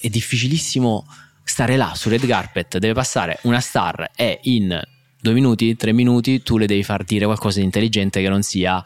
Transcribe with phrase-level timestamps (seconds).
[0.00, 1.06] è difficilissimo
[1.42, 4.80] stare là su red carpet, deve passare una star e in
[5.20, 8.82] due minuti, tre minuti tu le devi far dire qualcosa di intelligente che non sia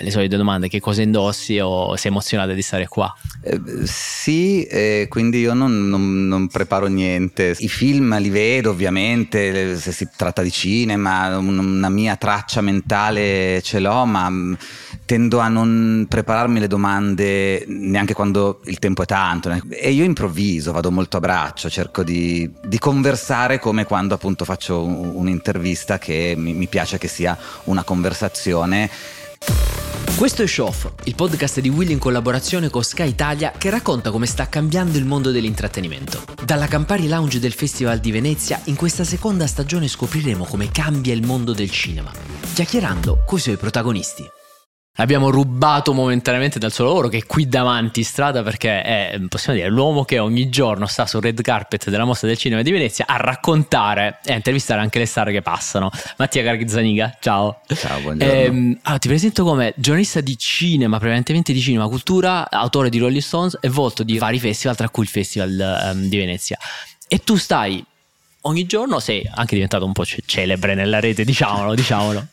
[0.00, 3.14] le solite domande, che cosa indossi o sei emozionata di stare qua?
[3.42, 7.56] Eh, sì, eh, quindi io non, non, non, preparo niente.
[7.58, 13.80] I film li vedo ovviamente, se si tratta di cinema, una mia traccia mentale ce
[13.80, 14.54] l'ho, ma mm,
[15.04, 19.50] tendo a non prepararmi le domande neanche quando il tempo è tanto.
[19.68, 24.84] E io improvviso, vado molto a braccio, cerco di, di conversare come quando appunto faccio
[24.84, 28.88] un'intervista che mi, mi piace che sia una conversazione
[30.22, 30.72] questo è Show
[31.04, 35.04] il podcast di Will in collaborazione con Sky Italia che racconta come sta cambiando il
[35.04, 36.22] mondo dell'intrattenimento.
[36.44, 41.26] Dalla Campari Lounge del Festival di Venezia, in questa seconda stagione scopriremo come cambia il
[41.26, 42.12] mondo del cinema,
[42.52, 44.41] chiacchierando coi suoi protagonisti.
[44.96, 49.58] Abbiamo rubato momentaneamente dal suo lavoro che è qui davanti in strada perché è, possiamo
[49.58, 53.06] dire, l'uomo che ogni giorno sta sul red carpet della mostra del cinema di Venezia
[53.08, 55.90] a raccontare e a intervistare anche le star che passano.
[56.18, 57.62] Mattia Garghizzaniga, ciao.
[57.74, 58.34] Ciao, buongiorno.
[58.34, 63.22] Ehm, allora, ti presento come giornalista di cinema, prevalentemente di cinema, cultura, autore di Rolling
[63.22, 66.58] Stones e volto di vari festival, tra cui il Festival um, di Venezia.
[67.08, 67.82] E tu stai
[68.42, 72.26] ogni giorno sei anche diventato un po' celebre nella rete, diciamolo, diciamolo.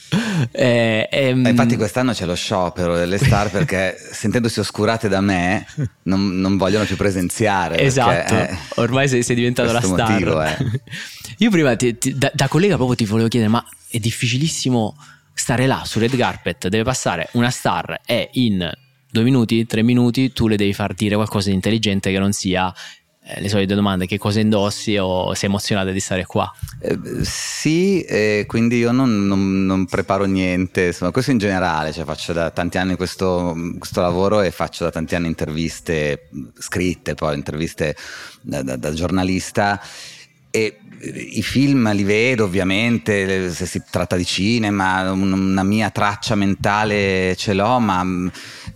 [0.52, 1.46] eh, ehm...
[1.46, 5.66] Infatti quest'anno c'è lo sciopero delle star perché sentendosi oscurate da me
[6.04, 7.78] non, non vogliono più presenziare.
[7.78, 10.10] Esatto, perché, eh, ormai sei, sei diventato la star.
[10.10, 10.56] Motivo, eh.
[11.38, 14.96] Io prima ti, ti, da, da collega proprio ti volevo chiedere, ma è difficilissimo
[15.32, 18.70] stare là su red carpet, deve passare una star e in
[19.10, 22.72] due minuti, tre minuti tu le devi far dire qualcosa di intelligente che non sia
[22.72, 22.74] eh,
[23.38, 26.52] le solite domande, che cosa indossi o sei emozionata di stare qua?
[26.80, 32.04] Eh, sì, eh, quindi io non, non, non, preparo niente, insomma, questo in generale, cioè
[32.04, 36.28] faccio da tanti anni questo, questo, lavoro e faccio da tanti anni interviste
[36.58, 37.96] scritte, poi interviste
[38.40, 39.80] da, da, da giornalista
[40.50, 47.34] e i film li vedo ovviamente, se si tratta di cinema, una mia traccia mentale
[47.36, 48.04] ce l'ho, ma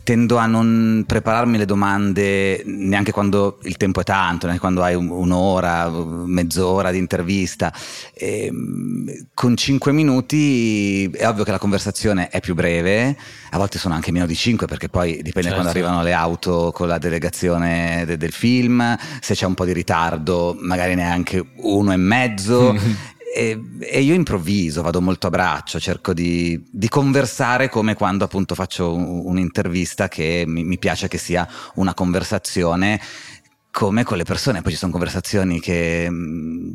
[0.04, 4.94] tendo a non prepararmi le domande neanche quando il tempo è tanto, neanche quando hai
[4.94, 7.72] un'ora, mezz'ora di intervista.
[8.12, 13.16] E, mm, con cinque minuti è ovvio che la conversazione è più breve,
[13.50, 15.54] a volte sono anche meno di cinque perché poi dipende certo.
[15.54, 19.72] quando arrivano le auto con la delegazione de- del film, se c'è un po' di
[19.72, 22.76] ritardo magari neanche uno e mezzo.
[23.37, 28.55] E, e, io improvviso, vado molto a braccio, cerco di, di conversare come quando appunto
[28.55, 33.00] faccio un'intervista che mi, mi piace che sia una conversazione
[33.72, 36.09] come con le persone, poi ci sono conversazioni che,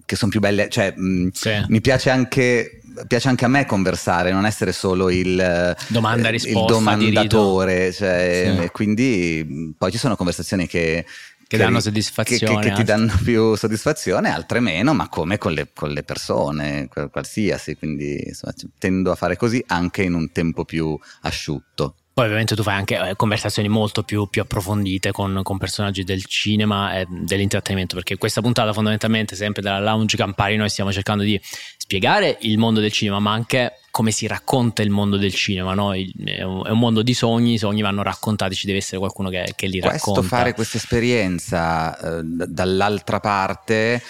[0.06, 0.94] che sono più belle, cioè
[1.32, 1.64] sì.
[1.70, 6.66] mi piace anche, piace anche a me conversare, non essere solo il, Domanda, risposta, il
[6.66, 8.70] domandatore, cioè, sì.
[8.72, 11.06] quindi poi ci sono conversazioni che,
[11.50, 12.62] che, danno soddisfazione.
[12.62, 16.88] Che, che, ti danno più soddisfazione, altre meno, ma come con le, con le persone,
[16.88, 17.76] qualsiasi.
[17.76, 21.96] Quindi insomma, tendo a fare così anche in un tempo più asciutto.
[22.20, 26.26] Poi ovviamente tu fai anche eh, conversazioni molto più, più approfondite con, con, personaggi del
[26.26, 31.40] cinema e dell'intrattenimento, perché questa puntata fondamentalmente sempre dalla Lounge Campari noi stiamo cercando di
[31.78, 35.94] spiegare il mondo del cinema, ma anche come si racconta il mondo del cinema, no?
[35.94, 39.68] è, un, mondo di sogni, i sogni vanno raccontati, ci deve essere qualcuno che, che
[39.68, 40.20] li racconta.
[40.20, 44.04] Questo fare questa esperienza eh, dall'altra parte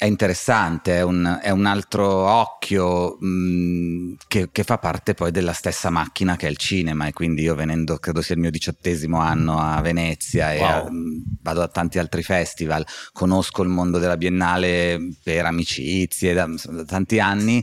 [0.00, 5.30] è interessante, è un, è un altro occhio mh, mm, che, che, fa parte poi
[5.30, 8.50] della stessa macchina che è il cinema e quindi io venendo, credo sia il mio
[8.50, 10.54] diciottesimo anno a Venezia wow.
[10.54, 15.44] e a, mh, mm, vado a tanti altri festival, conosco il mondo della Biennale per
[15.44, 17.62] amicizie da, da tanti anni,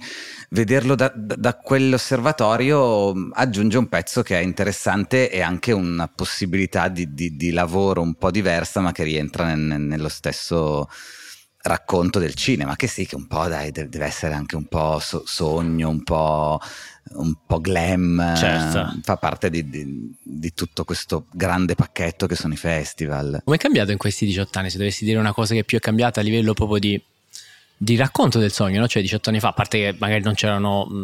[0.52, 6.08] vederlo da, da, da, quell'osservatorio mm, aggiunge un pezzo che è interessante e anche una
[6.08, 10.88] possibilità di, di, di lavoro un po' diversa ma che rientra nel, nello stesso
[11.68, 15.24] racconto del cinema, che sì, che un po' dai, deve essere anche un po' so-
[15.26, 16.60] sogno, un po',
[17.16, 19.00] un po' glam, certo.
[19.04, 23.42] fa parte di, di, di, tutto questo grande pacchetto che sono i festival.
[23.44, 24.70] Come è cambiato in questi 18 anni?
[24.70, 27.02] Se dovessi dire una cosa che più è cambiata a livello proprio di,
[27.78, 28.88] di racconto del sogno, no?
[28.88, 30.36] cioè 18 anni fa, a parte che magari non,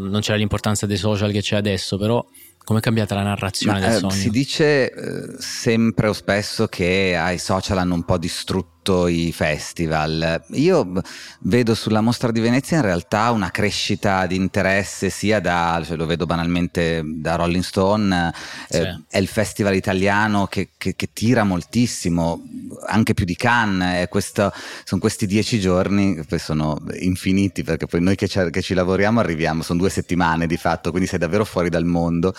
[0.09, 2.25] non c'era l'importanza dei social che c'è adesso, però
[2.63, 4.13] come è cambiata la narrazione Ma, del eh, sogno?
[4.13, 10.43] si dice eh, sempre o spesso che ai social hanno un po' distrutto i festival.
[10.51, 10.91] Io
[11.39, 16.05] vedo sulla mostra di Venezia in realtà una crescita di interesse sia da, cioè lo
[16.05, 18.33] vedo banalmente da Rolling Stone,
[18.69, 19.03] eh, sì.
[19.09, 22.43] è il festival italiano che, che, che, tira moltissimo,
[22.87, 24.51] anche più di Cannes, questo,
[24.83, 28.73] sono questi dieci giorni, che poi sono infiniti perché poi noi che ci, che ci
[28.73, 32.33] lavoriamo arriviamo, sono due settimane di fatto, quindi sei davvero fuori dal mondo.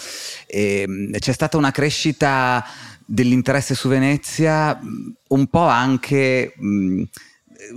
[0.47, 2.65] E, c'è stata una crescita
[3.05, 4.79] dell'interesse su Venezia,
[5.29, 6.55] un po' anche...
[6.57, 7.03] Mh,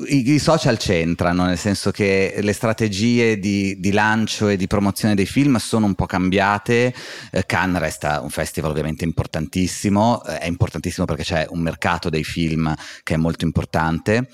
[0.08, 5.16] i, i, social c'entrano, nel senso che le strategie di, di, lancio e di promozione
[5.16, 6.94] dei film sono un po' cambiate.
[7.32, 12.26] Eh, Cannes resta un festival ovviamente importantissimo, eh, è importantissimo perché c'è un mercato dei
[12.26, 14.28] film che è molto importante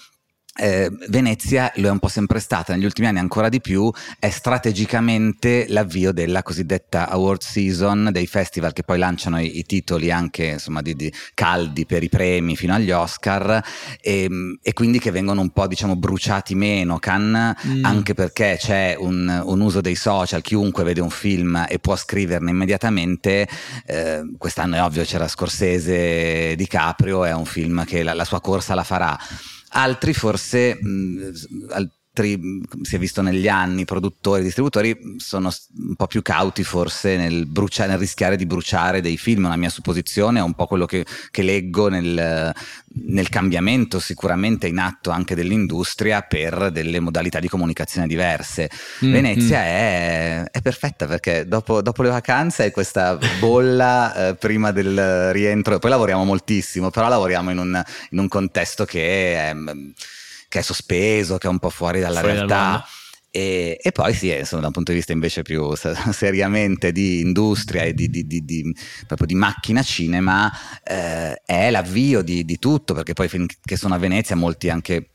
[0.55, 4.29] eh, Venezia lo è un po' sempre stata, negli ultimi anni ancora di più, è
[4.29, 10.45] strategicamente l'avvio della cosiddetta award season, dei festival che poi lanciano i, i titoli anche
[10.45, 13.63] insomma, di, di caldi per i premi fino agli Oscar
[13.99, 17.85] e, ehm, e, quindi che vengono un po' diciamo bruciati meno Cannes mm.
[17.85, 22.51] anche perché c'è un, un, uso dei social, chiunque vede un film e può scriverne
[22.51, 23.47] immediatamente,
[23.85, 28.41] eh, quest'anno è ovvio c'era Scorsese Di Caprio, è un film che la, la sua
[28.41, 29.17] corsa la farà
[29.73, 31.31] altri forse mh,
[32.13, 37.47] altri, si è visto negli anni, produttori, distributori sono un po' più cauti forse nel,
[37.47, 41.05] bruciare, nel rischiare di bruciare dei film, una mia supposizione, è un po' quello che,
[41.31, 42.53] che leggo nel,
[43.07, 48.69] nel, cambiamento sicuramente in atto anche dell'industria per delle modalità di comunicazione diverse.
[49.03, 49.63] Mm, Venezia mm.
[49.63, 55.79] È, è, perfetta perché dopo, dopo, le vacanze è questa bolla eh, prima del rientro,
[55.79, 59.55] poi lavoriamo moltissimo, però lavoriamo in un, in un contesto che è
[60.53, 62.85] che è sospeso, che è un po' fuori dalla fuori realtà.
[63.31, 65.73] E, e, poi sì, insomma, da un punto di vista invece più
[66.13, 68.75] seriamente di industria e di, di, di, di
[69.07, 70.51] proprio di macchina cinema,
[70.83, 75.12] eh, è l'avvio di, tutto, perché poi finché sono a Venezia molti anche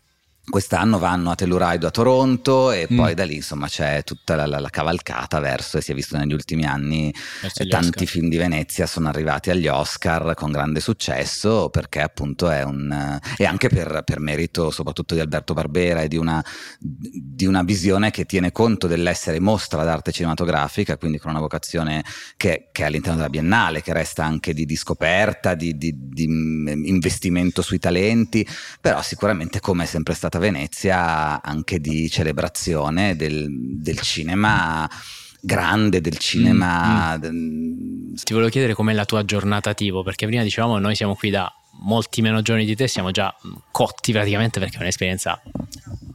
[0.49, 2.97] Quest'anno vanno a Telluride a Toronto e mm.
[2.97, 6.17] poi da lì insomma c'è tutta la, la, la, cavalcata verso, e si è visto
[6.17, 7.13] negli ultimi anni,
[7.43, 8.07] eh, tanti Oscar.
[8.07, 13.19] film di Venezia sono arrivati agli Oscar con grande successo perché appunto è un...
[13.37, 16.45] e anche per, per merito soprattutto di Alberto Barbera e di una,
[16.79, 22.05] di una, visione che tiene conto dell'essere mostra d'arte cinematografica, quindi con una vocazione
[22.37, 26.25] che, che è all'interno della Biennale, che resta anche di, di scoperta, di, di, di
[26.25, 28.47] investimento sui talenti,
[28.81, 34.89] però sicuramente come è sempre stata stata Venezia anche di celebrazione del, del cinema
[35.41, 37.17] grande del cinema.
[37.19, 38.15] Mm, mm.
[38.15, 41.53] Ti volevo chiedere com'è la tua giornata tipo, perché prima dicevamo noi siamo qui da
[41.81, 43.33] molti meno giorni di te, siamo già
[43.71, 45.41] cotti praticamente perché è un'esperienza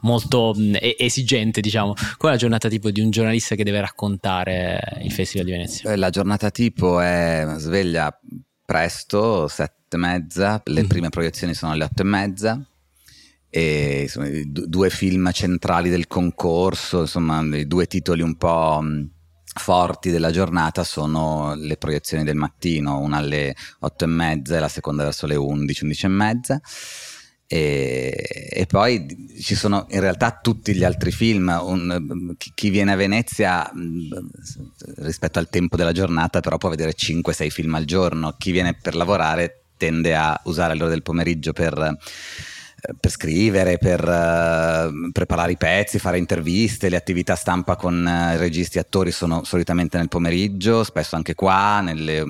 [0.01, 1.93] molto mm, esigente, diciamo.
[2.17, 5.95] Qual è la giornata tipo di un giornalista che deve raccontare il Festival di Venezia?
[5.95, 8.17] La giornata tipo è sveglia
[8.65, 10.87] presto, sette e mezza, le mm-hmm.
[10.87, 12.67] prime proiezioni sono alle otto e mezza
[13.55, 18.83] e insomma, due film centrali del concorso, insomma, i due titoli un po'
[19.53, 24.67] forti della giornata sono le proiezioni del mattino, una alle otto e mezza e la
[24.67, 26.59] seconda verso le undici, undici e mezza.
[27.45, 29.05] E, e, poi
[29.39, 31.55] ci sono in realtà tutti gli altri film.
[31.61, 33.71] Un, chi viene a Venezia
[34.95, 38.33] rispetto al tempo della giornata, però può vedere 5-6 film al giorno.
[38.35, 42.00] Chi viene per lavorare tende a usare l'ora del pomeriggio per
[43.00, 48.77] per scrivere, per uh, preparare i pezzi, fare interviste, le attività stampa con uh, registi
[48.77, 52.24] e attori sono solitamente nel pomeriggio, spesso anche qua, nelle,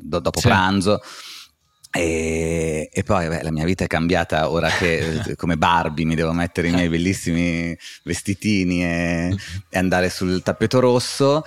[0.00, 0.46] do, dopo sì.
[0.48, 1.00] pranzo.
[1.94, 6.32] E, e, poi beh, la mia vita è cambiata ora che come Barbie mi devo
[6.32, 9.36] mettere i miei bellissimi vestitini e,
[9.68, 11.44] e andare sul tappeto rosso,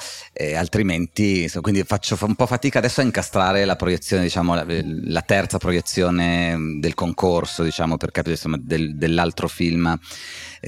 [0.55, 5.21] altrimenti insomma, quindi faccio un po' fatica adesso a incastrare la proiezione, diciamo la, la
[5.21, 9.97] terza proiezione mm, del concorso, diciamo per capire insomma del, dell'altro film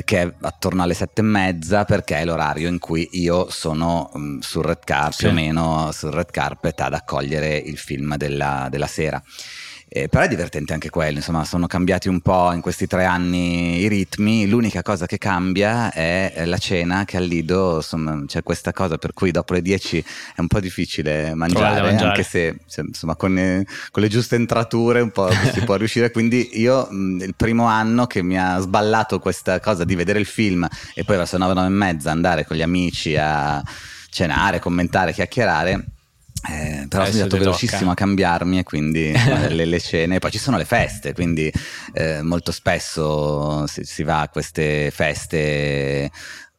[0.03, 4.39] che è attorno alle sette e mezza perché è l'orario in cui io sono um,
[4.39, 5.19] sul red carpet, sì.
[5.21, 9.21] più o meno sul red carpet ad accogliere il film della, della sera.
[9.89, 13.79] Eh, però è divertente anche quello, insomma, sono cambiati un po' in questi tre anni
[13.79, 14.45] i ritmi.
[14.45, 19.13] L'unica cosa che cambia è la cena, che al Lido insomma, c'è questa cosa per
[19.13, 20.03] cui dopo le 10
[20.35, 22.09] è un po' difficile mangiare, mangiare.
[22.09, 26.11] anche se, se insomma, con, eh, con, le giuste entrature un po' si può riuscire.
[26.11, 30.25] Quindi io mh, il primo anno che mi ha sballato questa cosa di vedere il
[30.25, 33.63] film e poi verso 9, 9 e mezza andare con gli amici a
[34.09, 35.91] cenare, commentare, chiacchierare
[36.49, 39.11] eh, però sono andato velocissimo a cambiarmi e quindi
[39.49, 41.51] le, le, cene, poi ci sono le feste, quindi
[41.93, 46.09] eh, molto spesso si, si, va a queste feste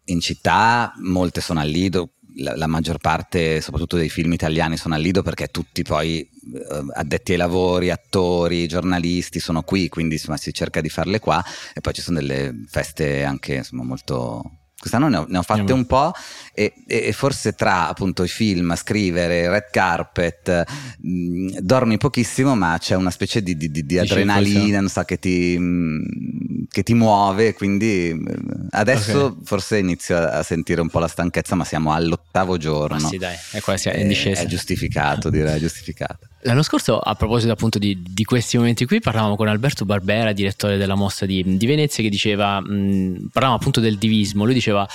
[0.04, 4.94] in città, molte sono al Lido, la, la, maggior parte soprattutto dei film italiani sono
[4.94, 10.36] al Lido perché tutti poi eh, addetti ai lavori, attori, giornalisti sono qui, quindi insomma
[10.36, 11.44] si cerca di farle qua.
[11.74, 15.72] E poi ci sono delle feste anche insomma molto Quest'anno ne ho, ne ho fatte
[15.72, 16.12] un po'
[16.54, 20.64] e, e, forse tra appunto i film, scrivere, red carpet,
[21.00, 25.18] mh, mm, dormi pochissimo ma c'è una specie di, di, di adrenalina, non so, che
[25.18, 28.36] ti, mh, mm, che ti muove, quindi eh,
[28.70, 29.38] adesso okay.
[29.42, 33.00] forse inizio a sentire un po' la stanchezza, ma siamo all'ottavo giorno.
[33.00, 34.42] Ma sì, dai, è quasi in discesa.
[34.42, 36.28] È giustificato, direi, è giustificato.
[36.42, 40.76] L'anno scorso, a proposito appunto di, di, questi momenti qui, parlavamo con Alberto Barbera, direttore
[40.76, 44.86] della mostra di, di Venezia, che diceva, mh, parlavamo appunto del divismo, lui diceva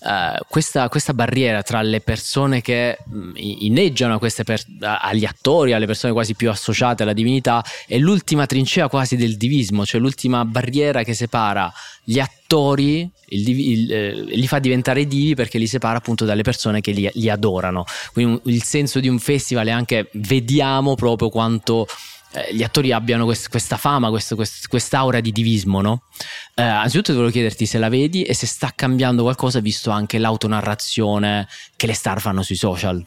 [0.00, 6.14] Uh, questa, questa, barriera tra le persone che mh, inneggiano per, agli attori, alle persone
[6.14, 11.12] quasi più associate alla divinità, è l'ultima trincea quasi del divismo, cioè l'ultima barriera che
[11.12, 11.70] separa
[12.02, 16.80] gli attori, il, il, eh, li fa diventare divi perché li separa appunto dalle persone
[16.80, 17.84] che li, li adorano.
[18.12, 21.86] Quindi un, il senso di un festival è anche vediamo proprio quanto
[22.32, 26.02] eh, gli attori abbiano quest, questa fama, quest, quest, quest'aura di divismo, no?
[26.54, 31.48] Eh, anzitutto volevo chiederti se la vedi e se sta cambiando qualcosa visto anche l'autonarrazione
[31.76, 33.04] che le star fanno sui social.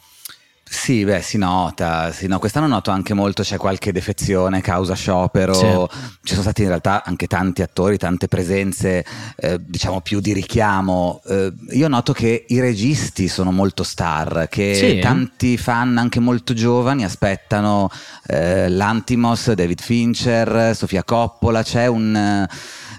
[0.73, 5.53] Sì, beh, si nota, sì, no, quest'anno noto anche molto, c'è qualche defezione causa sciopero,
[5.53, 5.97] sì.
[6.23, 9.05] ci sono stati in realtà anche tanti attori, tante presenze,
[9.37, 11.21] eh, diciamo più di richiamo.
[11.27, 14.99] Eh, io noto che i registi sono molto star, che sì.
[14.99, 17.89] tanti fan anche molto giovani aspettano
[18.25, 22.47] eh, l'Antimos, David Fincher, Sofia Coppola, c'è un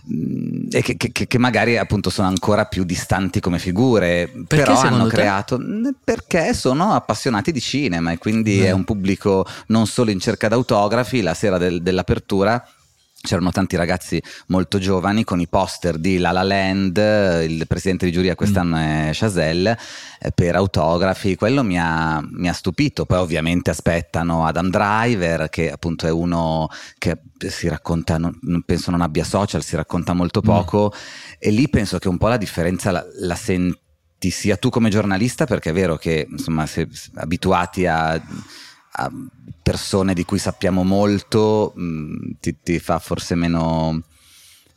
[0.06, 5.06] e che, che, che, magari appunto sono ancora più distanti come figure, perché però hanno
[5.06, 5.14] te?
[5.14, 5.58] creato
[6.02, 8.66] perché sono appassionati di cinema e quindi Beh.
[8.66, 12.62] è un pubblico non solo in cerca d'autografi, la sera del, dell'apertura
[13.24, 16.96] c'erano tanti ragazzi molto giovani con i poster di La La Land,
[17.48, 18.80] il presidente di giuria quest'anno mm.
[18.80, 19.78] è Chazelle,
[20.20, 25.70] eh, per autografi, quello mi ha, mi ha, stupito, poi ovviamente aspettano Adam Driver che
[25.70, 30.46] appunto è uno che si racconta, non, penso non abbia social, si racconta molto mm.
[30.46, 31.32] poco mm.
[31.38, 35.46] e lì penso che un po' la differenza la, la senti sia tu come giornalista
[35.46, 38.22] perché è vero che insomma se, abituati a
[39.62, 44.02] persone di cui sappiamo molto mh, mm, ti, ti, fa forse meno,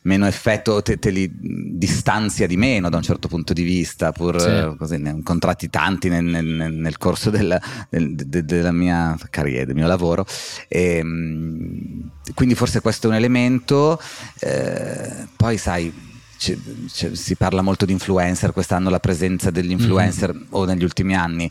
[0.02, 4.40] meno effetto, te, te, li distanzia di meno da un certo punto di vista, pur
[4.40, 4.48] sì.
[4.48, 9.16] eh, così, ne ho incontrati tanti nel, nel, nel corso della, del, de, della mia
[9.30, 10.26] carriera, del mio lavoro,
[10.66, 14.00] e, ehm, quindi forse questo è un elemento,
[14.40, 16.06] eh, poi sai...
[16.38, 16.56] C-
[16.86, 20.46] c- si parla molto di influencer, quest'anno la presenza degli influencer mm-hmm.
[20.50, 21.50] o negli ultimi anni,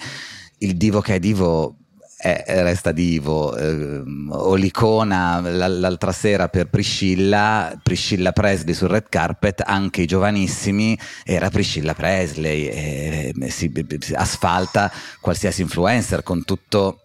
[0.60, 1.76] il divo che è divo
[2.18, 3.56] è, resta divo.
[3.56, 10.98] Eh, o l'icona l'altra sera per Priscilla, Priscilla Presley sul red carpet, anche i giovanissimi,
[11.24, 17.02] era Priscilla Presley, e, e si, si asfalta qualsiasi influencer con tutto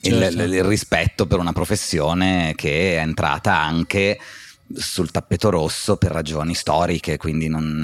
[0.00, 0.42] certo.
[0.42, 4.18] il, il rispetto per una professione che è entrata anche
[4.76, 7.78] sul tappeto rosso per ragioni storiche, quindi non,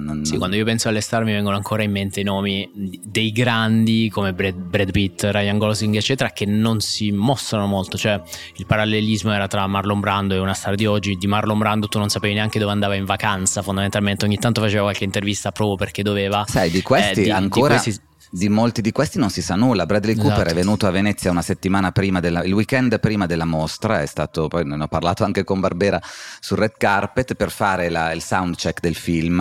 [0.00, 3.32] non, Sì, quando io penso alle star mi vengono ancora in mente i nomi dei
[3.32, 8.20] grandi come Brad, Brad, Pitt, Ryan Gosling, eccetera, che non si mostrano molto, cioè
[8.56, 11.98] il parallelismo era tra Marlon Brando e una star di oggi, di Marlon Brando tu
[11.98, 14.24] non sapevi neanche dove andava in vacanza, fondamentalmente.
[14.24, 16.44] Ogni tanto faceva qualche intervista proprio perché doveva.
[16.46, 17.76] Sai, di questi eh, di, ancora...
[17.76, 18.02] Di questi
[18.34, 19.86] di molti di questi non si sa nulla.
[19.86, 20.50] Bradley Cooper esatto.
[20.50, 24.48] è venuto a Venezia una settimana prima, della, il weekend prima della mostra, è stato,
[24.48, 26.02] poi ne ho parlato anche con Barbera
[26.40, 29.40] sul red carpet per fare la, il sound check del film,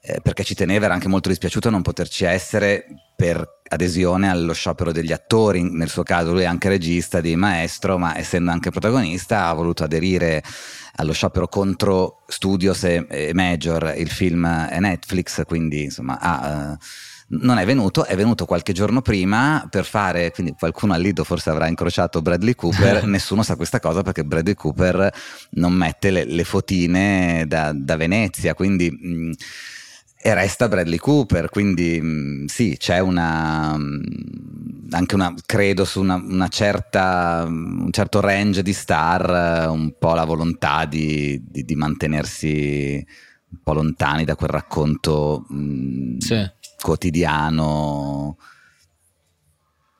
[0.00, 4.90] eh, perché ci teneva, era anche molto dispiaciuto non poterci essere per adesione allo sciopero
[4.90, 9.48] degli attori, nel suo caso lui è anche regista di Maestro, ma essendo anche protagonista
[9.48, 10.42] ha voluto aderire
[10.94, 16.70] allo sciopero contro Studios e, e Major, il film è Netflix, quindi insomma ha...
[16.72, 16.76] Uh,
[17.30, 21.50] non è venuto, è venuto qualche giorno prima per fare, quindi qualcuno al Lido forse
[21.50, 25.12] avrà incrociato Bradley Cooper, nessuno sa questa cosa perché Bradley Cooper
[25.50, 28.90] non mette le, le fotine da, da, Venezia, quindi...
[28.90, 29.32] Mh,
[30.20, 36.16] e resta Bradley Cooper, quindi mh, sì, c'è una mh, anche una, credo su una,
[36.16, 43.06] una certa, un certo range di star, un po' la volontà di, di, di mantenersi
[43.50, 48.36] un po' lontani da quel racconto mh, sì quotidiano.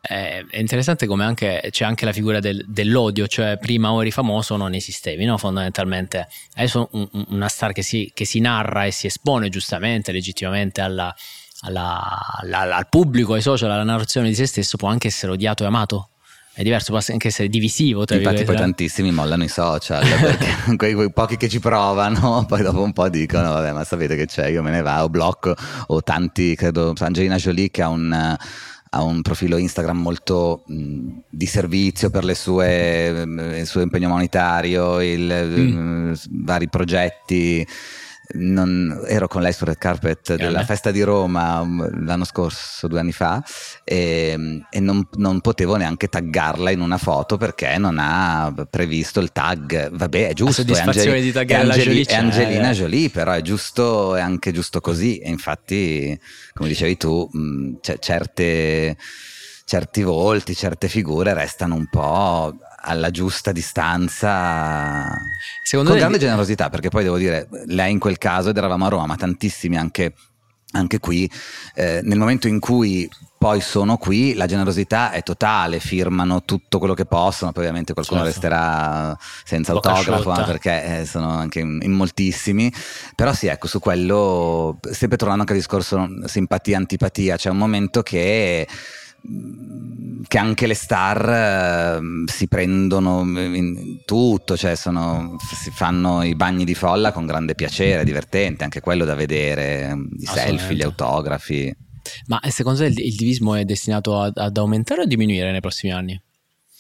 [0.01, 4.73] È interessante come anche, c'è anche la figura del, dell'odio, cioè prima eri famoso non
[4.73, 5.37] esistevi, no?
[5.37, 6.29] fondamentalmente.
[6.55, 11.15] Adesso un, una star che si, che si, narra e si espone giustamente, legittimamente alla,
[11.61, 12.01] alla,
[12.41, 15.67] alla, al pubblico, ai social, alla narrazione di se stesso, può anche essere odiato e
[15.67, 16.11] amato
[16.59, 18.05] è diverso, può anche essere divisivo.
[18.09, 22.83] Infatti, poi tantissimi mollano i social perché quei, quei, pochi che ci provano, poi dopo
[22.83, 25.55] un po' dicono: Vabbè, ma sapete che c'è, io me ne vado, blocco.
[25.87, 28.37] O tanti, credo, Angelina Jolie che ha un
[28.91, 33.25] ha un profilo Instagram molto mh, di servizio per sue,
[33.59, 36.15] il suo impegno monetario, il, mm.
[36.43, 37.65] vari progetti
[38.35, 43.01] non, ero con lei sul red carpet della festa di Roma um, l'anno scorso, due
[43.01, 43.43] anni fa,
[43.85, 49.33] e, e non, non, potevo neanche taggarla in una foto perché non ha previsto il
[49.33, 49.91] tag.
[49.91, 50.63] Vabbè, è giusto.
[50.63, 54.21] La soddisfazione è, Angeli- di taggare è, Angeli- è Angelina Jolie, però è giusto, è
[54.21, 55.19] anche giusto così.
[55.19, 56.19] E infatti,
[56.53, 58.97] come dicevi tu, mh, certe
[59.69, 65.07] certi volti, certe figure restano un po' alla giusta distanza
[65.63, 66.25] Secondo con grande di...
[66.25, 69.77] generosità perché poi devo dire lei in quel caso ed eravamo a Roma ma tantissimi
[69.77, 70.15] anche,
[70.73, 71.31] anche qui
[71.75, 73.09] eh, nel momento in cui
[73.39, 78.25] poi sono qui, la generosità è totale, firmano tutto quello che possono, poi ovviamente qualcuno
[78.25, 78.35] certo.
[78.35, 82.71] resterà senza Bocca autografo perché eh, sono anche in, in, moltissimi,
[83.15, 88.67] però sì, ecco, su quello, sempre tornando anche al discorso simpatia-antipatia, c'è un momento che
[90.27, 96.65] che anche le star uh, si prendono in tutto, cioè sono, si fanno i bagni
[96.65, 101.75] di folla con grande piacere, divertente, anche quello da vedere, i selfie, gli autografi.
[102.27, 105.61] Ma secondo te il, il divismo è destinato ad, ad aumentare o a diminuire nei
[105.61, 106.21] prossimi anni?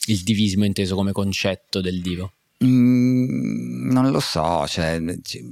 [0.06, 2.32] Il divismo inteso come concetto del divo?
[2.64, 5.00] Mm, non lo so, cioè,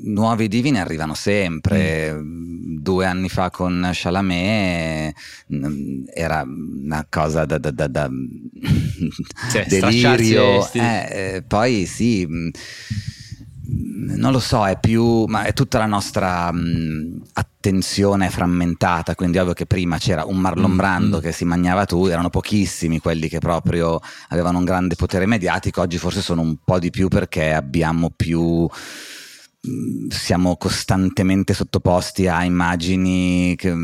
[0.02, 2.12] nuovi divi ne arrivano sempre.
[2.12, 2.44] Mm.
[2.78, 5.14] Due anni fa con Chalamet
[5.52, 8.10] mm, era una cosa da, da, da, da
[9.50, 10.68] cioè, delirio.
[10.72, 12.48] Eh, eh, poi sì mm,
[13.78, 19.52] non lo so, è più, ma è tutta la nostra mh, attenzione frammentata, quindi ovvio
[19.52, 21.21] che prima c'era un Marlon mm, Brando mm.
[21.21, 25.99] che si mangiava tu, erano pochissimi quelli che proprio avevano un grande potere mediatico, oggi
[25.99, 28.68] forse sono un po' di più perché abbiamo più
[30.09, 33.75] siamo costantemente sottoposti a immagini, che,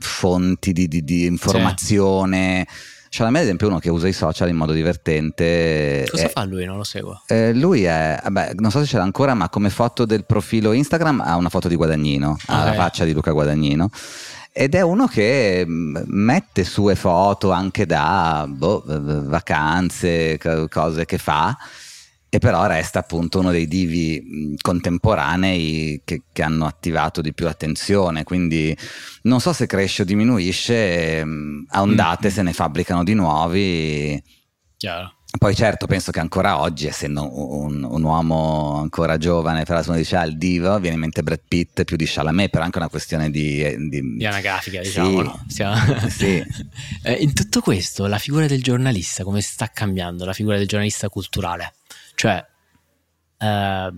[0.00, 2.66] fonti di, di, di informazione.
[2.68, 6.06] Sì Chalamet, ad esempio, è uno che usa i social in modo divertente.
[6.10, 6.66] Cosa è, fa lui?
[6.66, 7.22] Non lo seguo.
[7.26, 10.72] Eh, lui è, vabbè, non so se ce l'ha ancora, ma come foto del profilo
[10.72, 13.88] Instagram ha una foto di Guadagnino, ha la faccia di Luca Guadagnino.
[14.52, 21.56] Ed è uno che mm, mette sue foto anche da boh, vacanze, cose che fa
[22.28, 28.24] e però resta appunto uno dei divi contemporanei che, che, hanno attivato di più attenzione,
[28.24, 28.76] quindi
[29.22, 32.30] non so se cresce o diminuisce, a ondate mm.
[32.30, 34.22] se ne fabbricano di nuovi.
[34.76, 35.16] Chiaro.
[35.38, 37.28] Poi certo penso che ancora oggi, essendo
[37.62, 41.22] un, un uomo ancora giovane, però se uno dice ah, il divo, viene in mente
[41.22, 43.62] Brad Pitt più di Chalamet, però anche una questione di...
[43.88, 45.40] Di, di anagrafica, diciamo.
[45.46, 45.54] Sì?
[45.54, 45.76] Siamo...
[46.08, 46.42] sì.
[47.02, 51.08] eh, in tutto questo, la figura del giornalista, come sta cambiando, la figura del giornalista
[51.08, 51.74] culturale?
[52.16, 52.44] Cioè,
[53.38, 53.92] Uh,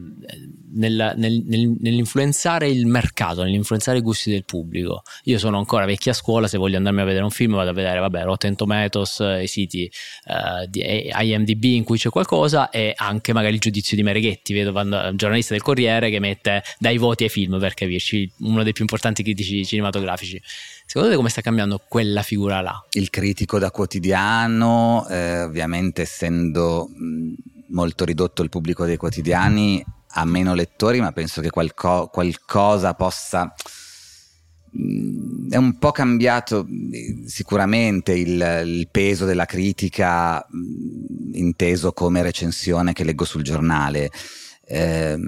[0.72, 5.02] nel, nel, nel, nell'influenzare il mercato, nell'influenzare i gusti del pubblico.
[5.26, 8.00] Io sono ancora vecchia scuola, se voglio andarmi a vedere un film vado a vedere,
[8.00, 9.88] vabbè, Rotten Tomatoes, i siti
[10.24, 14.72] uh, di IMDB in cui c'è qualcosa e anche magari il giudizio di Mereghetti, vedo
[14.76, 18.82] un giornalista del Corriere che mette dai voti ai film per capirci, uno dei più
[18.82, 20.42] importanti critici cinematografici.
[20.84, 22.84] Secondo te come sta cambiando quella figura là?
[22.90, 26.88] Il critico da quotidiano, eh, ovviamente essendo...
[26.92, 27.34] Mh,
[27.68, 33.52] molto ridotto il pubblico dei quotidiani, ha meno lettori, ma penso che qualco, qualcosa possa...
[34.78, 36.66] Mm, è un po' cambiato
[37.26, 44.10] sicuramente il, il peso della critica mm, inteso come recensione che leggo sul giornale.
[44.66, 45.18] Eh,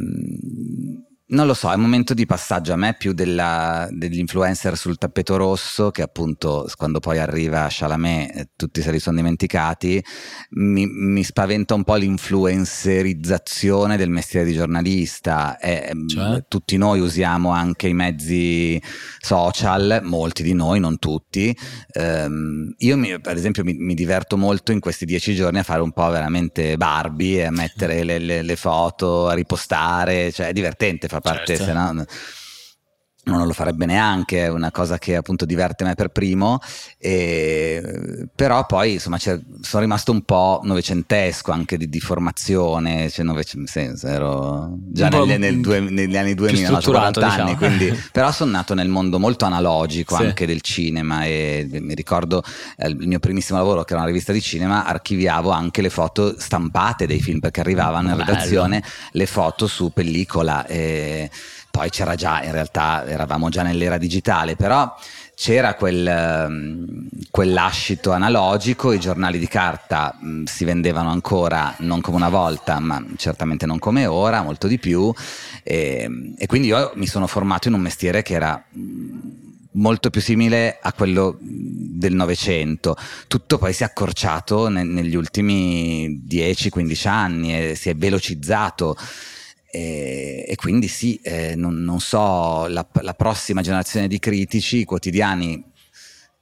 [1.31, 5.37] non lo so, è un momento di passaggio a me più della, dell'influencer sul tappeto
[5.37, 10.03] rosso che appunto quando poi arriva Chalamet eh, tutti se li sono dimenticati,
[10.51, 15.59] mi, mi, spaventa un po' l'influencerizzazione del mestiere di giornalista.
[15.59, 16.45] E, mm, cioè?
[16.49, 18.83] Tutti noi usiamo anche i mezzi
[19.19, 21.57] social, molti di noi, non tutti.
[21.95, 25.81] Um, io mi, per esempio mi, mi, diverto molto in questi dieci giorni a fare
[25.81, 30.53] un po' veramente Barbie e a mettere le, le, le foto, a ripostare, cioè è
[30.53, 31.65] divertente fare parte, certo.
[31.65, 32.07] se no
[33.37, 36.61] non lo farebbe neanche, è una cosa che appunto diverte me per primo,
[36.99, 43.71] e, però poi insomma sono rimasto un po' novecentesco anche di, di formazione, cioè novecento,
[43.71, 47.43] senso, ero già nel, nel due, negli anni 2000, no, 40 diciamo.
[47.43, 50.23] anni, quindi, però sono nato nel mondo molto analogico sì.
[50.23, 52.43] anche del cinema e mi ricordo
[52.77, 56.38] eh, il mio primissimo lavoro che era una rivista di cinema, archiviavo anche le foto
[56.38, 60.66] stampate dei film perché arrivavano in redazione le foto su pellicola.
[60.66, 61.31] E,
[61.71, 64.95] poi c'era già, in realtà eravamo già nell'era digitale, però
[65.35, 72.17] c'era quel, ehm, quell'ascito analogico, i giornali di carta mm, si vendevano ancora non come
[72.17, 75.11] una volta, ma certamente non come ora, molto di più,
[75.63, 79.19] e, e quindi io mi sono formato in un mestiere che era mm,
[79.73, 82.97] molto più simile a quello del Novecento.
[83.27, 88.97] Tutto poi si è accorciato ne, negli ultimi 10-15 anni e si è velocizzato.
[89.71, 95.63] E, e, quindi sì, eh, non, non, so, la, la, prossima generazione di critici, quotidiani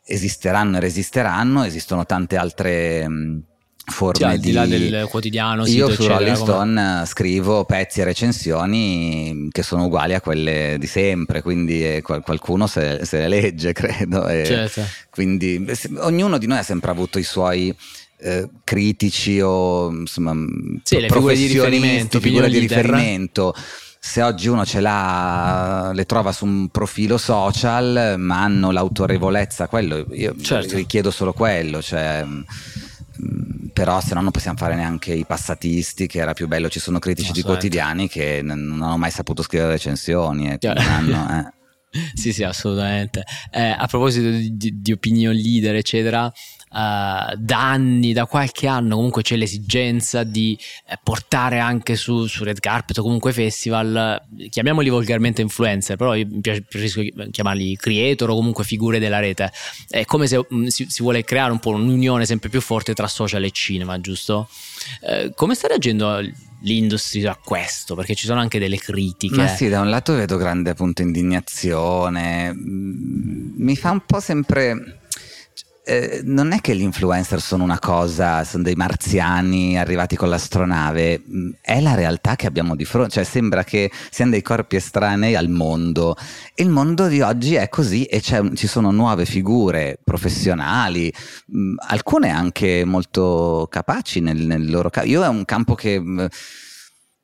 [0.04, 3.08] esisteranno e resisteranno, esistono tante altre...
[3.08, 3.42] Mh,
[3.90, 7.06] forme cioè, al di là del quotidiano io sito, su Rolling Stone come...
[7.06, 13.00] scrivo pezzi e recensioni che sono uguali a quelle di sempre quindi eh, qualcuno se,
[13.04, 14.82] se, le legge credo certo.
[15.10, 15.64] quindi
[15.98, 17.74] ognuno di noi ha sempre avuto i suoi
[18.20, 20.34] eh, critici o insomma
[20.82, 23.54] sì, le figure di riferimento, figure di riferimento
[24.00, 30.06] se oggi uno ce l'ha, le trova su un profilo social, ma hanno l'autorevolezza, quello
[30.12, 30.76] io certo.
[30.76, 32.24] richiedo solo quello, cioè
[33.72, 36.68] però se no non possiamo fare neanche i passatisti che era più bello.
[36.68, 42.00] Ci sono critici di quotidiani che non hanno mai saputo scrivere recensioni e hanno, eh.
[42.14, 43.24] sì sì assolutamente.
[43.50, 46.32] Eh, a proposito di, di, di opinion leader eccetera
[46.70, 52.44] uh, da anni, da qualche anno comunque c'è l'esigenza di eh, portare anche su, su,
[52.44, 58.64] Red Carpet o comunque festival, chiamiamoli volgarmente influencer, però io preferisco chiamarli creator o comunque
[58.64, 59.52] figure della rete.
[59.88, 62.94] È come se mh, mm, si, si, vuole creare un po' un'unione sempre più forte
[62.94, 64.48] tra social e cinema, giusto?
[65.02, 66.20] Eh, come sta reagendo
[66.60, 67.94] l'industria a questo?
[67.94, 69.36] Perché ci sono anche delle critiche.
[69.36, 75.00] Ma sì, da un lato vedo grande appunto indignazione, mm, mi fa un po' sempre
[75.88, 81.22] eh, non è che gli influencer sono una cosa, sono dei marziani arrivati con l'astronave,
[81.26, 85.34] mm, è la realtà che abbiamo di fronte, cioè sembra che siano dei corpi estranei
[85.34, 86.14] al mondo.
[86.56, 91.10] Il mondo di oggi è così e ci sono nuove figure professionali,
[91.56, 95.08] mm, alcune anche molto capaci nel, nel loro campo.
[95.08, 95.98] Io è un campo che...
[95.98, 96.26] Mh, mm,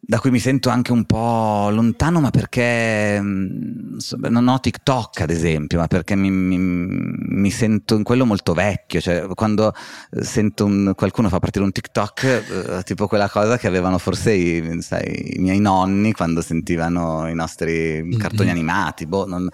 [0.06, 5.30] da cui mi sento anche un po' lontano, ma perché mm, non ho TikTok ad
[5.30, 9.74] esempio, ma perché mi, mi, mi sento in quello molto vecchio, cioè quando
[10.10, 14.32] eh, sento un, qualcuno fa partire un TikTok, eh, tipo quella cosa che avevano forse
[14.32, 18.18] i, sai, i miei nonni quando sentivano i nostri mm-hmm.
[18.18, 19.48] cartoni animati, boh, non,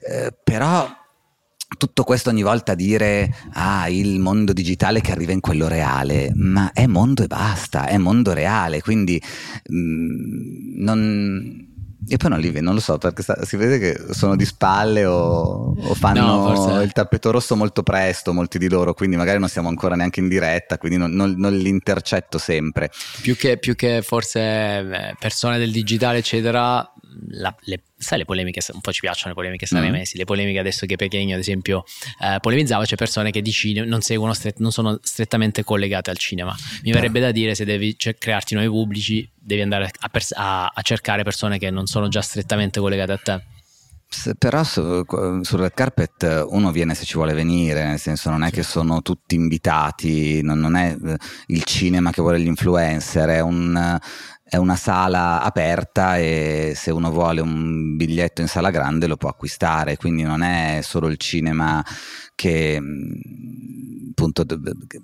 [0.00, 0.88] eh, però
[1.76, 6.72] tutto questo ogni volta dire ah il mondo digitale che arriva in quello reale ma
[6.72, 9.20] è mondo e basta è mondo reale quindi
[9.68, 11.72] mh, mm, non
[12.06, 14.44] e poi non li vedo, non lo so, perché sta, si vede che sono di
[14.44, 19.38] spalle o, o fanno no, il tappeto rosso molto presto, molti di loro, quindi magari
[19.38, 22.90] non siamo ancora neanche in diretta, quindi non, non, non li intercetto sempre.
[23.22, 26.92] Più che, più che forse eh, persone del digitale, eccetera,
[27.28, 30.18] la, le, sai le polemiche, un po' ci piacciono le polemiche sanremesi, mm.
[30.18, 31.84] le polemiche adesso che Pechegno ad esempio
[32.20, 36.18] eh, polemizzava, c'è persone che di cinema non seguono, stret- non sono strettamente collegate al
[36.18, 36.54] cinema.
[36.82, 36.94] Mi Però.
[36.94, 40.82] verrebbe da dire se devi cioè, crearti nuovi pubblici, devi andare a, pers- a, a
[40.82, 43.42] cercare persone che non sono già strettamente collegate a te.
[44.38, 45.02] Però su,
[45.42, 49.02] sul red carpet uno viene se ci vuole venire, nel senso non è che sono
[49.02, 53.98] tutti invitati, non, non è eh, il cinema che vuole gli influencer, è un,
[54.54, 59.28] è una sala aperta e se uno vuole un biglietto in sala grande lo può
[59.28, 61.84] acquistare, quindi non è solo il cinema
[62.36, 64.44] che mm, appunto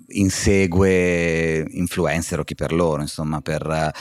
[0.07, 3.91] insegue influencer o chi per loro, insomma, per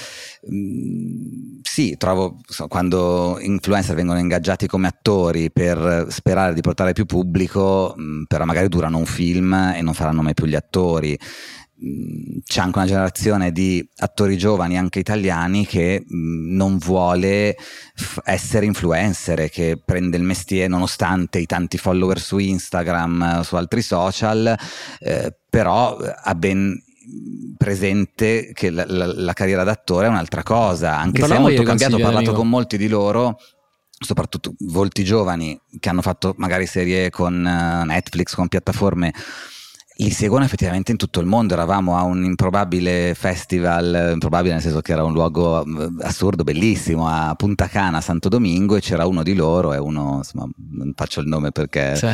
[0.53, 7.97] mm, sì, trovo quando influencer vengono ingaggiati come attori per sperare di portare più pubblico,
[7.99, 11.19] mm, però magari durano un film e non faranno mai più gli attori
[12.45, 17.57] c'è anche una generazione di attori giovani, anche italiani, che non vuole
[17.95, 23.81] f- essere influencer, che prende il mestiere nonostante i tanti follower su Instagram, su altri
[23.81, 24.55] social,
[24.99, 26.83] eh, però ha ben
[27.57, 31.97] presente che la, la, la, carriera d'attore è un'altra cosa, anche se è molto cambiato,
[31.97, 33.39] ho parlato con molti di loro
[34.03, 39.13] soprattutto volti giovani che hanno fatto magari serie con uh, Netflix, con piattaforme
[40.03, 41.53] li seguono effettivamente in tutto il mondo.
[41.53, 45.65] Eravamo a un improbabile festival, improbabile nel senso che era un luogo
[46.01, 50.49] assurdo, bellissimo, a Punta Cana, Santo Domingo, e c'era uno di loro, e uno, insomma,
[50.71, 51.97] non faccio il nome perché.
[51.97, 52.09] Sì.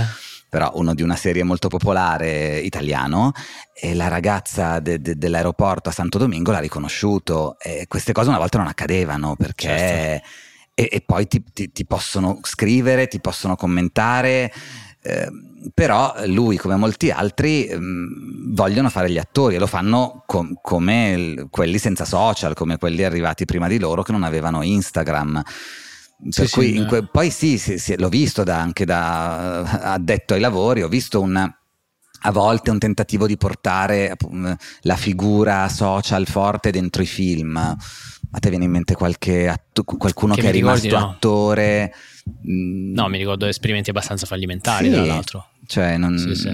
[0.49, 3.33] Però uno di una serie molto popolare italiano
[3.75, 8.39] e la ragazza de, de, dell'aeroporto a Santo Domingo l'ha riconosciuto e queste cose una
[8.39, 10.29] volta non accadevano perché certo.
[10.73, 14.53] e, e, poi ti, ti, ti possono scrivere, ti possono commentare
[15.07, 15.31] eh,
[15.73, 21.11] però lui, come molti altri, ehm, vogliono fare gli attori e lo fanno com- come
[21.11, 25.43] il, quelli senza social, come quelli arrivati prima di loro che non avevano Instagram.
[26.31, 30.35] Per sì, cui sì, que- poi sì, sì, sì, l'ho visto da, anche da addetto
[30.35, 34.17] ai lavori, ho visto un, a volte un tentativo di portare
[34.81, 37.57] la figura social forte dentro i film.
[37.57, 41.11] A te viene in mente qualche atto- qualcuno che, che è rimasto ricordi, no.
[41.11, 41.95] attore?
[42.49, 45.47] No, mi ricordo esperimenti abbastanti fallimentari, sì, tra l'altro.
[45.67, 46.19] Cioè, non...
[46.19, 46.49] Sì, sì.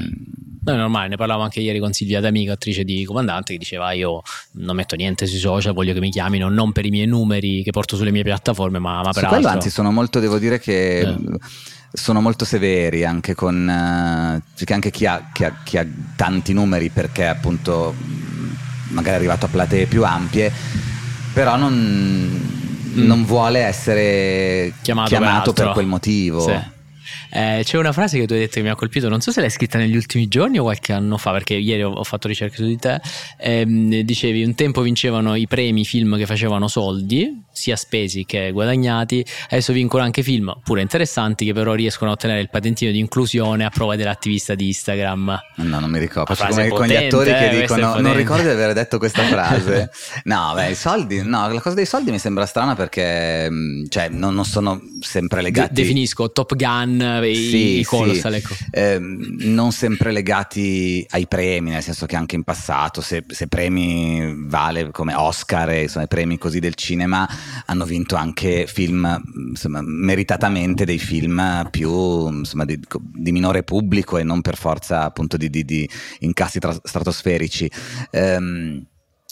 [0.64, 3.92] No, è normale, ne parlavo anche ieri con Silvia D'Amico, attrice di Comandante, che diceva
[3.92, 7.62] io non metto niente sui social, voglio che mi chiamino non per i miei numeri
[7.62, 9.50] che porto sulle mie piattaforme, ma, ma per Su altro.
[9.50, 11.00] anzi sono molto, devo dire che...
[11.00, 11.16] Eh.
[11.94, 16.88] Sono molto severi anche con uh, anche chi ha, chi, ha, chi ha tanti numeri
[16.88, 17.94] perché appunto
[18.92, 20.50] magari è arrivato a platee più ampie,
[21.35, 22.71] però non, mm.
[22.94, 26.40] Non vuole essere chiamato, chiamato per, per, quel motivo.
[26.40, 26.59] Sì.
[27.34, 29.40] Eh, c'è una frase che tu hai detto che mi ha colpito, non so se
[29.40, 32.66] l'hai scritta negli ultimi giorni o qualche anno fa, perché ieri ho, fatto ricerche su
[32.66, 33.00] di te.
[33.38, 39.24] Ehm, dicevi: un tempo vincevano i premi film che facevano soldi, sia spesi che guadagnati.
[39.48, 43.64] Adesso vincono anche film pure interessanti che però riescono a ottenere il patentino di inclusione
[43.64, 45.40] a prova dell'attivista di Instagram.
[45.56, 46.34] No, non mi ricordo.
[46.34, 49.90] Come con gli attori che eh, dicono: Non ricordo di aver detto questa frase.
[50.24, 54.10] no, beh, i soldi, no, la cosa dei soldi mi sembra strana perché mm, cioè,
[54.10, 55.72] non, non sono sempre legati.
[55.72, 58.38] De- definisco Top Gun i, sì, i colossal, sì.
[58.38, 58.54] ecco.
[58.70, 64.35] eh, non sempre legati ai premi, nel senso che anche in passato, se, se premi
[64.46, 67.28] vale come Oscar e insomma, i premi così del cinema,
[67.66, 72.78] hanno vinto anche film insomma, meritatamente dei film più insomma, di,
[73.14, 75.88] di, minore pubblico e non per forza appunto di, di, di
[76.20, 77.70] incassi tra- stratosferici.
[78.12, 78.85] Um,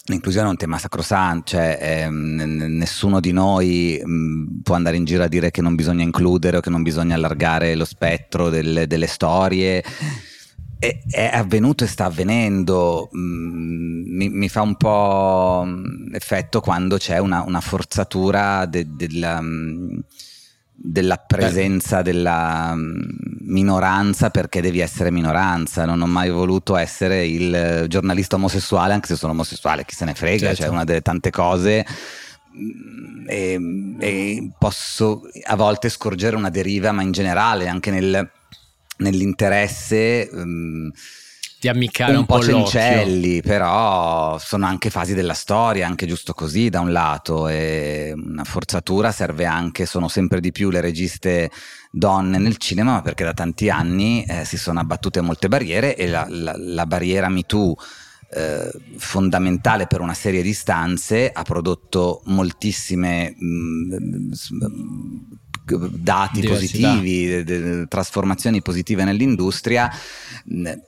[0.05, 5.23] L'inclusione è un tema sacrosanto, cioè eh, nessuno di noi mh, può andare in giro
[5.23, 9.05] a dire che non bisogna includere o che non bisogna allargare lo spettro delle, delle
[9.05, 9.83] storie.
[10.79, 15.67] È, è, avvenuto e sta avvenendo, mh, mi, mi, fa un po'
[16.13, 19.39] effetto quando c'è una, una forzatura de, della...
[19.39, 20.03] Mh,
[20.83, 23.01] della presenza della mm,
[23.41, 25.85] minoranza perché devi essere minoranza.
[25.85, 30.15] Non ho mai voluto essere il giornalista omosessuale, anche se sono omosessuale, chi se ne
[30.15, 30.63] frega, certo.
[30.63, 31.85] cioè una delle tante cose.
[32.57, 33.59] Mm, e,
[33.99, 38.29] e, posso a volte scorgere una deriva, ma in generale anche nel,
[38.97, 40.29] nell'interesse.
[40.31, 40.91] Um,
[41.61, 46.33] di ammiccare un, un po', po cencelli, però sono anche fasi della storia, anche giusto
[46.33, 51.51] così da un lato, e una forzatura serve anche, sono sempre di più le registe
[51.91, 56.07] donne nel cinema, ma perché da tanti anni eh, si sono abbattute molte barriere e
[56.07, 57.75] la, la, la barriera MeToo
[58.33, 64.31] eh, fondamentale per una serie di istanze ha prodotto moltissime mh, mm,
[65.77, 66.89] dati Diversità.
[66.89, 69.89] positivi, trasformazioni positive nell'industria,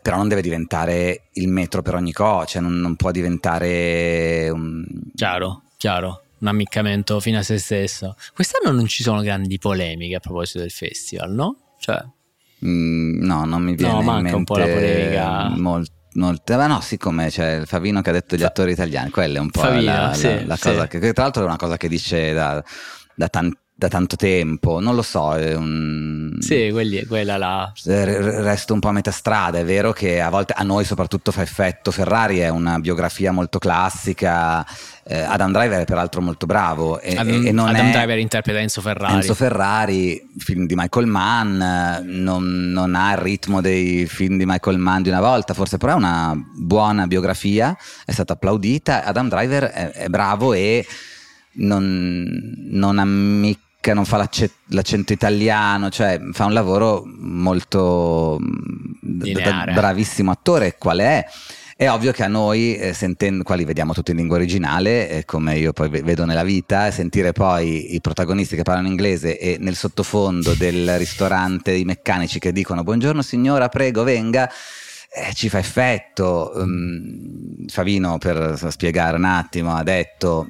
[0.01, 4.85] però non deve diventare il metro per ogni cosa, cioè non, non può diventare un...
[5.15, 8.15] Chiaro, chiaro un ammiccamento fino a se stesso.
[8.33, 11.57] Quest'anno non ci sono grandi polemiche a proposito del festival, no?
[11.79, 12.03] Cioè...
[12.65, 15.49] Mm, no, non mi viene no, manca in mente un po' la polemica.
[15.55, 15.91] Molto.
[16.15, 19.41] Molte, ma no, siccome c'è il Favino che ha detto gli attori italiani, quella è
[19.41, 20.61] un po' Favino, la, sì, la, la sì.
[20.61, 22.63] cosa che, tra l'altro è una cosa che dice da,
[23.15, 25.35] da tanti da tanto tempo, non lo so.
[25.35, 26.37] È un...
[26.39, 27.71] Sì, quelli, quella là.
[27.83, 31.41] Resto un po' a metà strada, è vero che a volte a noi soprattutto fa
[31.41, 31.91] effetto.
[31.91, 34.65] Ferrari è una biografia molto classica,
[35.03, 37.01] eh, Adam Driver è peraltro molto bravo.
[37.01, 37.91] E, Adam, e non Adam.
[37.91, 39.15] Driver interpreta Enzo Ferrari.
[39.15, 41.57] Enzo Ferrari, film di Michael Mann,
[42.03, 45.91] non, non ha il ritmo dei film di Michael Mann di una volta, forse però
[45.91, 49.03] è una buona biografia, è stata applaudita.
[49.03, 50.85] Adam Driver è, è bravo e
[51.55, 54.29] non, non ammicca, non fa
[54.67, 61.25] l'accento italiano, cioè fa un lavoro molto d- bravissimo attore, qual è?
[61.75, 65.57] È ovvio che a noi, eh, sentendo, quali vediamo tutti in lingua originale, eh, come
[65.57, 70.53] io poi vedo nella vita, sentire poi i protagonisti che parlano inglese e nel sottofondo
[70.53, 74.49] del ristorante i meccanici che dicono buongiorno signora, prego, venga,
[75.15, 76.51] eh, ci fa effetto.
[76.55, 80.49] Um, Favino, per spiegare un attimo, ha detto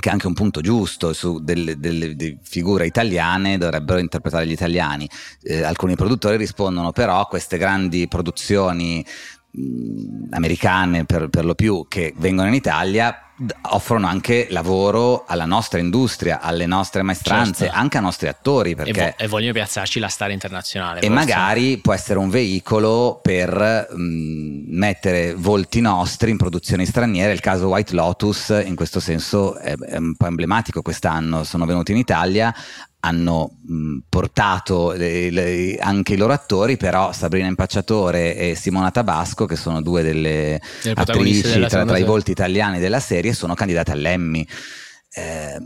[0.00, 4.52] che è anche un punto giusto su delle, delle, delle figure italiane dovrebbero interpretare gli
[4.52, 5.08] italiani.
[5.42, 9.04] Eh, alcuni produttori rispondono però a queste grandi produzioni
[9.50, 13.29] mh, americane per, per lo più che vengono in Italia
[13.62, 17.78] offrono anche lavoro alla nostra industria, alle nostre maestranze, certo.
[17.78, 18.74] anche ai nostri attori.
[18.74, 18.90] Perché...
[18.90, 21.00] E, vo- e, vogliono piazzarci la star internazionale.
[21.00, 21.14] E forse.
[21.14, 27.32] magari può essere un veicolo per mh, mettere volti nostri in produzioni straniere.
[27.32, 31.44] Il caso White Lotus in questo senso è, è un po' emblematico quest'anno.
[31.44, 32.54] Sono venuti in Italia,
[33.00, 39.46] hanno mh, portato le, le, anche i loro attori, però Sabrina Impacciatore e Simona Tabasco,
[39.46, 40.60] che sono due delle
[40.94, 44.46] attrici tra, tra i volti italiani della serie, sono candidate all'Emmy.
[45.12, 45.58] Eh,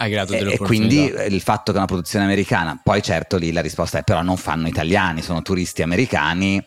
[0.00, 3.98] e, e quindi il fatto che è una produzione americana, poi certo lì la risposta
[3.98, 6.64] è però non fanno italiani, sono turisti americani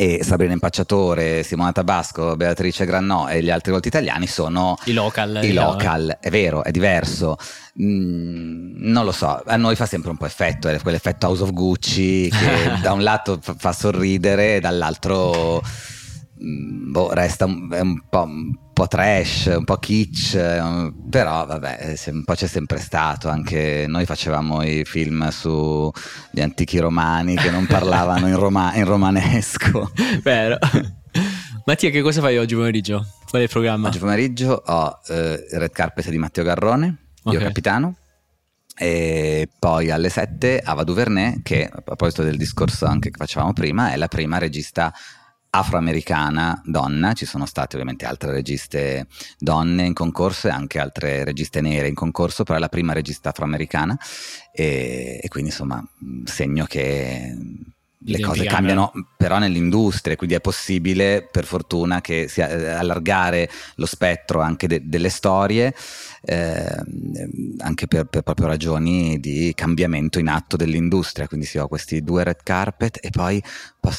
[0.00, 5.40] e Sabrina Impacciatore, Simona Tabasco, Beatrice Grannò e gli altri volti italiani sono i local.
[5.42, 5.72] I diciamo.
[5.72, 7.36] local, è vero, è diverso.
[7.82, 11.52] Mm, Non lo so, a noi fa sempre un po' effetto, è quell'effetto House of
[11.52, 15.60] Gucci che da un lato fa sorridere dall'altro
[16.38, 20.36] boh, resta un, un, po', un, po', trash, un po' kitsch,
[21.10, 27.36] però vabbè, un po' c'è sempre stato, anche noi facevamo i film sugli antichi romani
[27.36, 29.92] che non parlavano in, roma- in romanesco.
[30.22, 30.58] Vero.
[31.64, 33.06] Mattia, che cosa fai oggi pomeriggio?
[33.28, 33.88] Qual è il programma?
[33.88, 37.38] Oggi pomeriggio ho eh, Red Carpet di Matteo Garrone, okay.
[37.38, 37.96] io capitano.
[38.80, 43.92] E poi alle 7 Ava Duvernay, che a proposito del discorso anche che facevamo prima,
[43.92, 44.94] è la prima regista
[45.50, 49.06] afroamericana donna, ci sono state ovviamente altre registe
[49.38, 53.30] donne in concorso e anche altre registe nere in concorso, però è la prima regista
[53.30, 53.98] afroamericana
[54.52, 55.82] e, e quindi insomma
[56.24, 57.34] segno che
[58.00, 63.86] le cose cambiano però nell'industria, quindi è possibile per fortuna che sia, eh, allargare lo
[63.86, 65.74] spettro anche de, delle storie,
[66.22, 66.64] eh,
[67.58, 72.22] anche per, per, proprio ragioni di cambiamento in atto dell'industria, quindi sì, ho questi due
[72.22, 73.42] red carpet e poi,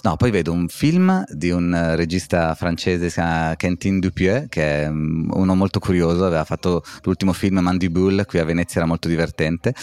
[0.04, 4.90] no, poi vedo un film di un regista francese, si chiama Quentin Dupieux, che è
[4.90, 9.74] mm, uno molto curioso, aveva fatto l'ultimo film Mandibulle qui a Venezia, era molto divertente,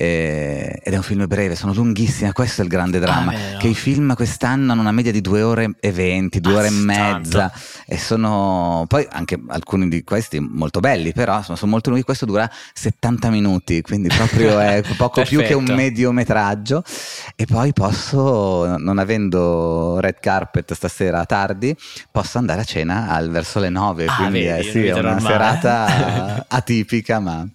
[0.00, 3.32] e, ed è un film breve, sono lunghissimi, questo è il grande dramma.
[3.32, 6.58] Ah, che i film quest'anno hanno una media di due ore e venti, due ah,
[6.58, 7.52] ore e mezza
[7.84, 12.26] e sono poi anche alcuni di questi molto belli, però insomma, sono molto lunghi, questo
[12.26, 16.84] dura 70 minuti, quindi proprio è poco più che un mediometraggio
[17.34, 21.76] e poi posso, non avendo red carpet stasera tardi,
[22.12, 25.14] posso andare a cena al, verso le 9, ah, quindi vedi, è, sì, è una
[25.14, 25.26] normale.
[25.26, 27.48] serata atipica ma...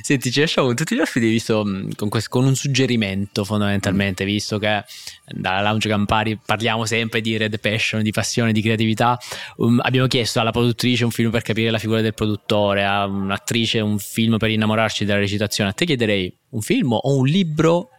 [0.00, 1.62] Senti, ci lasciamo tutti gli ospiti visto
[1.96, 4.84] con, questo, con, un suggerimento fondamentalmente, visto che
[5.26, 9.18] dalla Lounge Campari parliamo sempre di red passion, di passione, di creatività.
[9.56, 13.80] Um, abbiamo chiesto alla produttrice un film per capire la figura del produttore, a un'attrice
[13.80, 15.70] un film per innamorarci della recitazione.
[15.70, 17.90] A te chiederei un film o un libro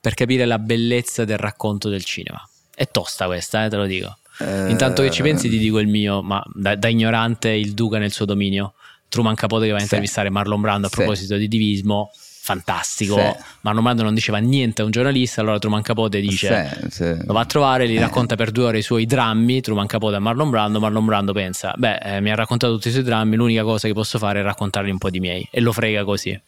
[0.00, 2.40] per capire la bellezza del racconto del cinema.
[2.74, 4.18] È tosta questa, eh, te lo dico.
[4.40, 4.70] Eh...
[4.70, 8.12] Intanto che ci pensi ti dico il mio, ma da, da ignorante il Duca nel
[8.12, 8.74] suo dominio.
[9.08, 10.30] Truman Capote che va a intervistare.
[10.30, 12.10] Marlon Brando a proposito di divismo
[12.48, 13.16] fantastico.
[13.16, 13.44] Sì.
[13.60, 17.26] Marlon Brando non diceva niente a un giornalista, allora Truman Capote dice: sì, sì.
[17.26, 18.00] Lo va a trovare, gli eh.
[18.00, 19.60] racconta per due ore i suoi drammi.
[19.60, 20.80] Truman Capote a Marlon Brando.
[20.80, 23.36] Marlon Brando pensa: Beh, eh, mi ha raccontato tutti i suoi drammi.
[23.36, 25.46] L'unica cosa che posso fare è raccontarli un po' di miei.
[25.50, 26.38] E lo frega così.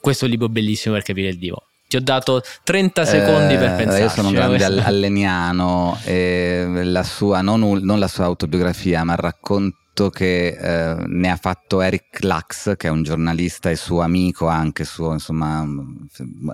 [0.00, 1.66] Questo è un libro bellissimo per capire il Divo.
[1.86, 4.02] Ti ho dato 30 secondi eh, per pensare.
[4.02, 4.82] Io sono un grande questo.
[4.82, 11.30] alleniano la sua, non, non la sua autobiografia, ma il racconto detto che eh, ne
[11.30, 15.66] ha fatto Eric Lux, che è un giornalista e suo amico, anche suo, insomma,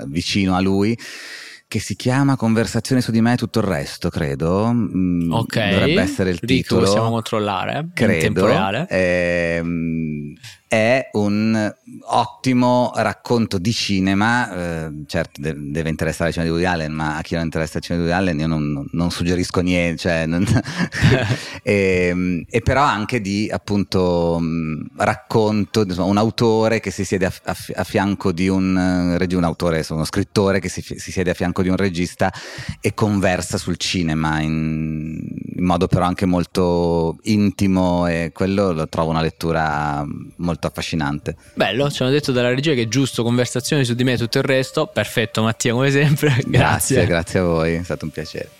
[0.06, 0.98] vicino a lui
[1.68, 4.72] che si chiama Conversazione su di me e tutto il resto, credo.
[4.72, 5.68] Mm, ok.
[5.68, 6.80] Dovrebbe essere il Rico, titolo.
[6.86, 8.12] possiamo controllare credo.
[8.14, 8.86] in tempo reale.
[8.88, 10.34] Ehm,
[10.68, 11.74] è un
[12.10, 17.16] ottimo racconto di cinema, eh, certo de- deve interessare il cinema di Woody Allen, ma
[17.16, 20.26] a chi non interessa il cinema di Woody Allen io non, non suggerisco niente, cioè,
[20.26, 20.44] non
[21.62, 24.40] e, ehm, e, però anche di appunto
[24.96, 29.44] racconto, insomma, un autore che si siede a, a, a fianco di un, uh, un
[29.44, 32.32] autore, uno scrittore che si, si, siede a fianco di un regista
[32.80, 35.18] e conversa sul cinema in,
[35.56, 40.04] in modo però anche molto intimo e quello lo trovo una lettura
[40.36, 41.36] molto molto affascinante.
[41.54, 44.38] Bello, ci hanno detto dalla regia che è giusto, conversazioni su di me e tutto
[44.38, 44.86] il resto.
[44.86, 46.36] Perfetto Mattia, come sempre.
[46.46, 46.96] grazie.
[46.96, 48.57] Grazie, grazie a voi, è stato un piacere.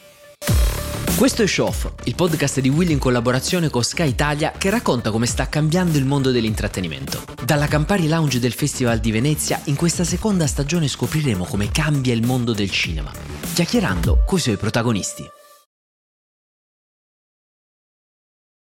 [1.18, 5.26] Questo è Show il podcast di Willy in collaborazione con Sky Italia che racconta come
[5.26, 7.24] sta cambiando il mondo dell'intrattenimento.
[7.44, 12.24] Dalla Campari Lounge del Festival di Venezia, in questa seconda stagione scopriremo come cambia il
[12.24, 13.11] mondo del cinema,
[13.52, 15.28] chiacchierando coi suoi protagonisti.